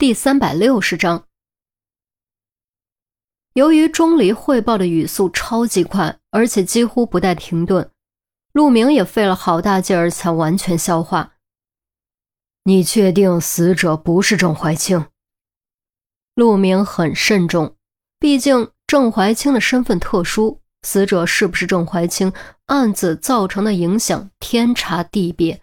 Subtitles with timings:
[0.00, 1.26] 第三百六十章，
[3.52, 7.90] 由于钟离汇报的语速超级快，而且几乎不带停顿，
[8.52, 11.34] 陆明也费了好大劲儿才完全消化。
[12.64, 15.04] 你确定死者不是郑怀清？
[16.34, 17.76] 陆明很慎重，
[18.18, 22.32] 毕竟郑怀清的身份特殊，死者是不是郑怀清，
[22.68, 25.60] 案子造成的影响天差地别。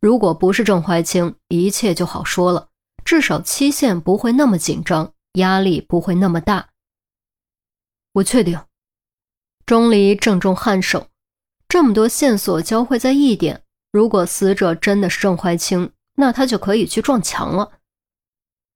[0.00, 2.70] 如果不是郑怀清，一切就好说了，
[3.06, 6.70] 至少期限不会那么紧张，压力不会那么大。
[8.14, 8.60] 我确定。
[9.64, 11.06] 钟离正中颔首，
[11.68, 13.62] 这么多线索交汇在一点，
[13.92, 17.74] 如果死者真的是郑怀清，那他就可以去撞墙了。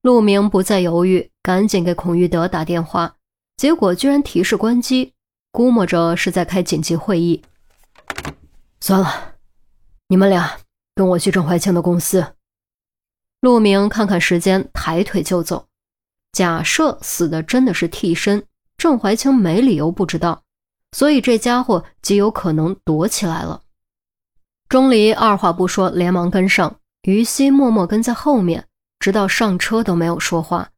[0.02, 3.16] 陆明不再犹豫，赶紧给孔玉德打电话，
[3.56, 5.12] 结果居然提示关机，
[5.50, 7.42] 估摸着是在开紧急会议。
[8.80, 9.34] 算了，
[10.08, 10.58] 你们俩。
[10.92, 12.34] 跟我去郑怀清的公司。
[13.40, 15.66] 陆明看看时间，抬腿就走。
[16.32, 18.44] 假设死的真的是替身，
[18.76, 20.42] 郑怀清没理由不知道，
[20.92, 23.62] 所以这家伙极有可能躲起来了。
[24.68, 26.76] 钟离二话不说，连忙跟上。
[27.02, 28.66] 于西默默跟在后面，
[28.98, 30.70] 直到上车都没有说话。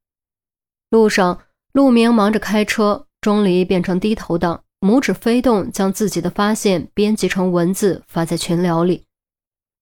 [0.88, 1.40] 路上，
[1.72, 9.04] 陆明忙着开车，钟离变成低头党，拇指飞动，将自己的发现编辑成文字发在群聊里。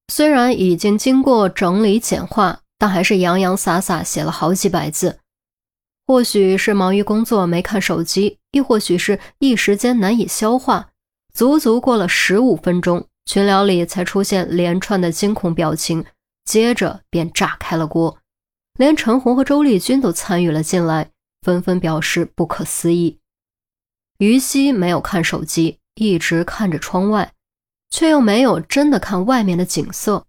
[0.07, 5.19] 虽然已经经过整理简化，但还是洋洋洒洒写了好几百字。
[6.07, 10.89] 或许是忙于工作没看手机，亦或许是一时间难以消化，
[11.31, 16.03] 足足过了十五分钟，群聊里才出现连串的惊恐表情，
[16.43, 18.17] 接着便炸开了锅。
[18.79, 21.11] 连陈红和周丽君都参与了进来，
[21.43, 23.19] 纷纷表示不可思议。
[24.17, 27.31] 于西没有看手机，一直看着窗外。
[27.93, 30.25] 却又没有真的看外面的景色，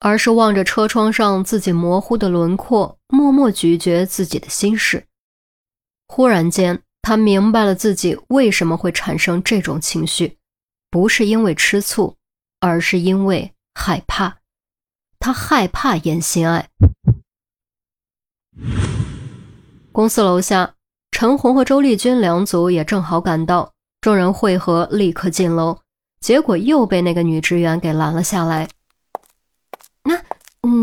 [0.00, 5.06] 而是望着车窗上自己模糊的轮廓，默默咀嚼自己的心事。
[6.08, 10.38] 忽然间，他明白了自己为什么会产生这种情绪，
[10.90, 12.16] 不是因为吃醋，
[12.60, 14.38] 而是因为害怕。
[15.18, 16.68] 他害怕严心爱。
[19.92, 20.74] 公司楼下，
[21.10, 25.78] 陈红和周丽君两组也正好赶到，众人汇合，立刻进楼。
[26.20, 28.68] 结果又被那个女职员给拦了下来。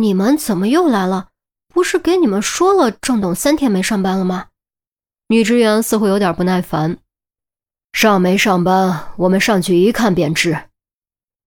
[0.02, 1.30] 你们怎么又来了？
[1.74, 4.48] 不是给你们说了郑董三天没上班了吗？
[5.28, 6.98] 女职员似乎有点不耐烦。
[7.94, 10.58] 上没上班，我们上去一看便知。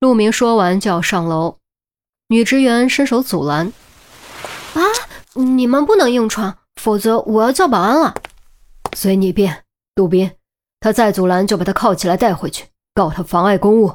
[0.01, 1.59] 陆明说完就要上楼，
[2.29, 3.73] 女职员伸手阻拦
[4.75, 4.81] ：“啊，
[5.35, 8.15] 你们不能硬闯，否则我要叫保安了。”
[8.97, 10.31] 随你便，杜斌，
[10.81, 12.67] 他再阻拦就把他铐起来带回去。
[12.93, 13.95] 告他妨碍公务。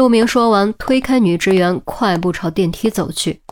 [0.00, 3.42] 陆明说完，推开女职员，快步朝电梯走去。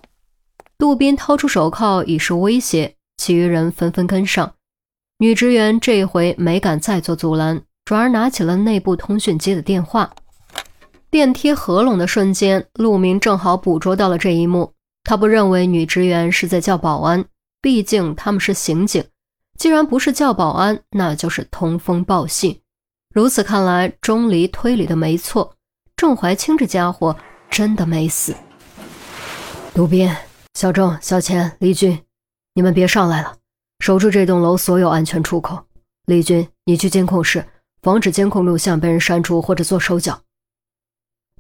[0.79, 4.55] 杜斌掏出手铐以示威胁，其余人纷纷跟上。
[5.19, 10.11] 女职员这一回没敢再做阻拦，转而拿起了内部通讯机的电话。
[11.11, 14.73] 电梯合拢的瞬间，陆明正好捕捉到了这一幕。
[15.05, 17.27] 他不认为女职员是在叫保安，
[17.61, 19.05] 毕竟他们是刑警。
[19.59, 22.59] 既然不是叫保安，那就是通风报信。
[23.13, 25.53] 如此看来，钟离推理的没错，
[25.99, 27.17] 郑怀清这家伙
[27.51, 28.33] 真的没死。
[29.75, 30.09] 杜斌、
[30.55, 32.01] 小郑、小钱、李军，
[32.55, 33.35] 你们别上来了，
[33.81, 35.59] 守住这栋楼所有安全出口。
[36.07, 37.45] 李军，你去监控室，
[37.83, 40.21] 防止监控录像被人删除或者做手脚。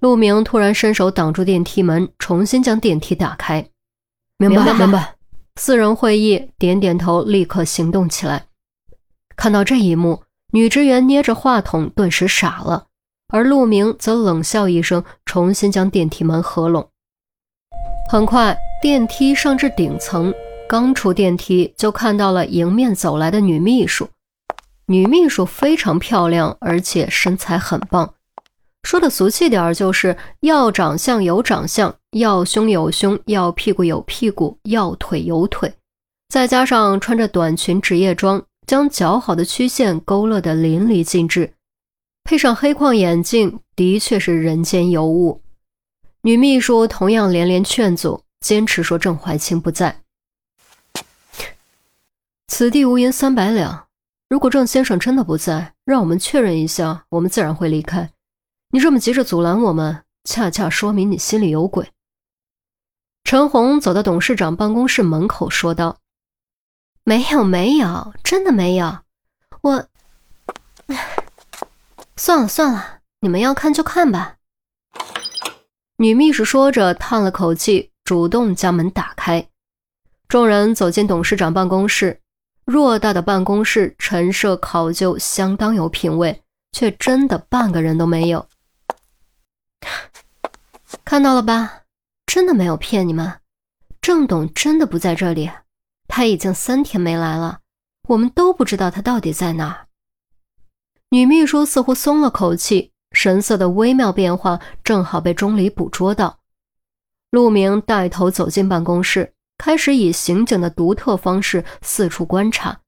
[0.01, 3.65] 陆明突然伸手挡住电梯门，重新将电梯打开。
[4.39, 5.15] 明白，明白。
[5.55, 8.47] 四人会议点点头，立刻行动起来。
[9.37, 10.25] 看到这一幕。
[10.51, 12.88] 女职员捏着话筒，顿时傻了，
[13.31, 16.89] 而陆明则冷笑一声，重新将电梯门合拢。
[18.11, 20.33] 很快，电梯上至顶层，
[20.69, 24.09] 刚出电梯就看到了迎面走来的女秘书。
[24.87, 28.15] 女秘书非常漂亮，而且身材很棒。
[28.85, 35.75] 说的俗气点儿就是要长相有长相，要胸有胸，要屁股有屁股，要腿有腿，
[36.31, 38.43] 再加上穿着短裙职业装。
[38.67, 41.51] 将姣好的曲线勾勒得淋漓尽致，
[42.29, 45.41] 配上黑框眼镜，的确是人间尤物。
[46.21, 50.03] 女秘书同样连连劝阻，坚持说郑怀清不在。
[52.47, 53.87] 此地无银三百两，
[54.29, 58.11] 如果郑先生真的不在，让我们确认一下，我们自然会离开。
[58.73, 61.91] 你这么急着阻拦我们，恰恰说明你心里有鬼。
[63.25, 65.97] 陈红走到董事长办公室门口，说道。
[67.05, 68.99] 没有没有，真的没有。
[69.63, 69.89] 我，
[72.19, 74.35] 算了算了，你们要看就看吧。
[75.99, 79.49] 女秘书说着，叹了口气，主动将门打开。
[80.27, 82.21] 众人走进董事长办公室，
[82.67, 86.43] 偌大的办公室陈设考究，相当有品位，
[86.73, 88.49] 却真的半个人都没有。
[91.05, 91.83] 看到了吧？
[92.27, 93.41] 真的没有骗你们，
[94.01, 95.51] 郑董真的不在这里，
[96.09, 97.61] 他已经三天没来了，
[98.09, 99.88] 我们都不知道他到底在哪儿。
[101.11, 106.39] 女秘书似乎松了口气，神色的微妙变化正好被钟离捕捉到。
[107.31, 112.81] 陆明带头走进办公室，开始以刑警的独特方式四处观察。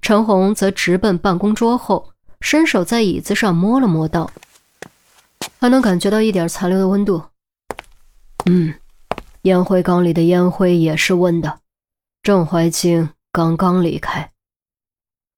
[0.00, 4.28] 陈红则直奔办公桌后，伸手在椅子上摸了摸，道
[5.60, 7.22] ：“还能感觉到一点残留的温度。
[8.46, 8.74] 嗯，
[9.42, 11.60] 烟灰缸里的烟灰也是温的。
[12.24, 14.32] 郑怀清刚刚离开。”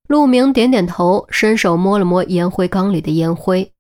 [0.06, 3.73] 陆明点点头，伸手摸了摸烟灰缸里的烟灰。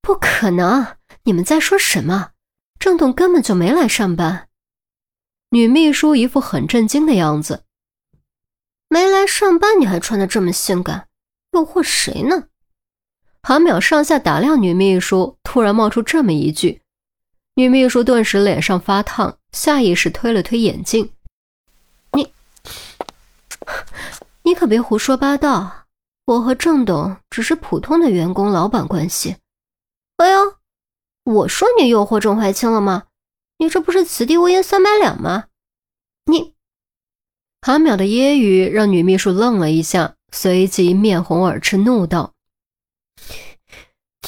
[0.00, 0.96] 不可能！
[1.24, 2.30] 你们在说什么？
[2.78, 4.48] 郑董根本就没来上班。
[5.50, 7.64] 女秘书一副很震惊的样子。
[8.88, 11.08] 没来上班，你还穿得这么性感，
[11.52, 12.48] 诱惑谁呢？
[13.42, 16.82] 韩淼上下打量女秘书，突然冒出这么一句，
[17.54, 21.12] 女秘书顿时脸上发烫，下意识推了推眼镜。
[22.12, 22.32] 你。
[24.44, 25.86] 你可别胡说八道！
[26.24, 29.36] 我和郑董只是普通的员工老板关系。
[30.16, 30.56] 哎呦，
[31.24, 33.04] 我说你诱惑郑怀清了吗？
[33.58, 35.44] 你这不是此地无银三百两吗？
[36.26, 36.54] 你，
[37.60, 42.34] 韩淼的揶揄让女秘书愣了一下，随即面红耳赤，怒道：“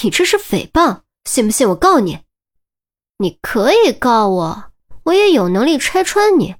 [0.02, 2.20] 你这是诽谤，信不信我告你？
[3.18, 4.72] 你可以告我，
[5.04, 6.56] 我也有能力拆穿你，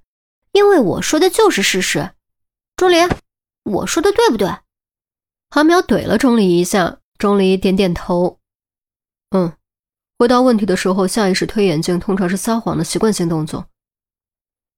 [0.53, 2.13] 因为我说的就是事实。”
[2.77, 2.97] 钟离。
[3.65, 4.49] 我说的对不对？
[5.51, 8.39] 韩淼怼了钟离一下，钟离点点头。
[9.31, 9.53] 嗯，
[10.19, 13.67] 回答问题的时候，下意识推眼镜通常是撒谎的习惯性动作。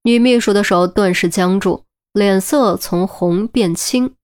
[0.02, 4.14] 女秘书的手顿时僵住，脸色从红变青，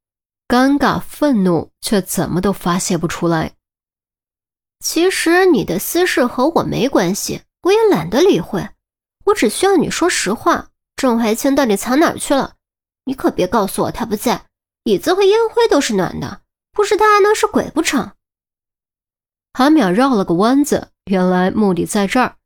[0.47, 3.55] 尴尬、愤怒却怎么都发泄不出来。
[4.79, 8.69] 其实你的私事和我没关系，我也懒得理会。
[9.25, 12.55] 我只需要你说实话，郑怀清到底藏哪儿去了？
[13.05, 14.47] 你可别告诉我他不在。
[14.85, 16.43] 椅子和烟灰都是暖的，
[16.73, 18.13] 不是他还能是鬼不成？
[19.53, 22.37] 韩淼绕了个弯子，原来目的在这儿。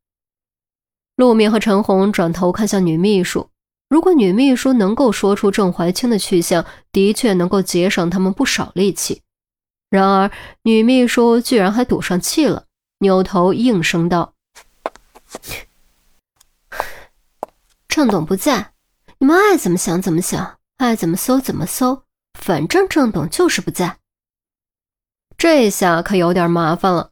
[1.16, 3.48] 陆明和陈红转头看向女秘书，
[3.88, 9.22] 如果女秘书能够说出郑怀清的去向，的确能够节省他们不少力气。
[9.88, 10.30] 然而
[10.62, 12.66] 女秘书居然还赌上气了，
[12.98, 14.34] 扭头应声道
[17.88, 18.72] ：“郑董不在，
[19.18, 22.02] 你们爱怎么想怎么想，爱怎么搜怎么搜。”
[22.46, 23.98] 反正郑董就是不在，
[25.36, 27.10] 这下可有点麻烦了。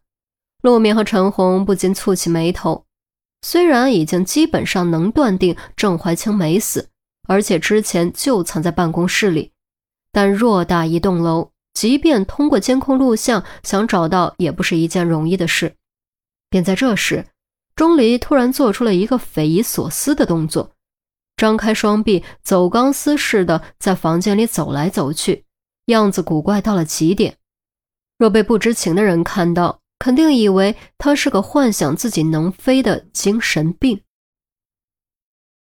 [0.63, 2.87] 陆明和陈红不禁蹙起眉头。
[3.43, 6.89] 虽然已经基本上能断定郑怀清没死，
[7.27, 9.51] 而且之前就藏在办公室里，
[10.13, 15.75] 但偌大一栋楼，即便通过监控录像想找到，也不是一件容易的事。
[16.49, 17.27] 便在这时，
[17.75, 20.74] 钟离突然做出了一个匪夷所思的动作。
[21.37, 25.45] 张开双臂，走钢丝似的在房间里走来走去，
[25.87, 27.37] 样子古怪到了极点。
[28.19, 34.01] 若被不知情的人看到，肯定以为他是个幻想自己能飞的精神病。